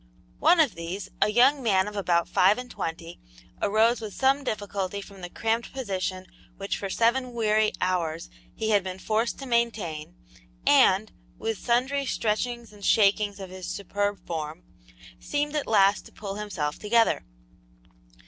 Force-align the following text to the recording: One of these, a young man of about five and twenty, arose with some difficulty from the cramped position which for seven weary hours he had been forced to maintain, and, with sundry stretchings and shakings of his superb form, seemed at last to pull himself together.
One 0.39 0.59
of 0.59 0.73
these, 0.73 1.09
a 1.21 1.29
young 1.29 1.61
man 1.61 1.87
of 1.87 1.95
about 1.95 2.27
five 2.27 2.57
and 2.57 2.71
twenty, 2.71 3.19
arose 3.61 4.01
with 4.01 4.15
some 4.15 4.43
difficulty 4.43 4.99
from 4.99 5.21
the 5.21 5.29
cramped 5.29 5.73
position 5.73 6.25
which 6.57 6.75
for 6.75 6.89
seven 6.89 7.33
weary 7.33 7.71
hours 7.81 8.31
he 8.55 8.71
had 8.71 8.83
been 8.83 8.97
forced 8.97 9.37
to 9.37 9.45
maintain, 9.45 10.15
and, 10.65 11.11
with 11.37 11.59
sundry 11.59 12.07
stretchings 12.07 12.73
and 12.73 12.83
shakings 12.83 13.39
of 13.39 13.51
his 13.51 13.67
superb 13.69 14.25
form, 14.25 14.63
seemed 15.19 15.55
at 15.55 15.67
last 15.67 16.07
to 16.07 16.11
pull 16.11 16.33
himself 16.33 16.79
together. 16.79 17.23